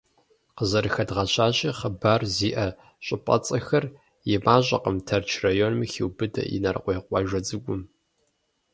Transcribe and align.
Къызэрыхэдгъэщащи, 0.57 1.69
хъыбар 1.77 2.21
зиӏэ 2.35 2.67
щӏыпӏэцӏэхэр 3.05 3.85
и 4.33 4.35
мащӏэкъым 4.45 4.97
Тэрч 5.07 5.29
районым 5.43 5.81
хиубыдэ 5.91 6.43
Инарыкъуей 6.55 6.99
къуажэ 7.07 7.39
цӏыкӏум. 7.47 7.81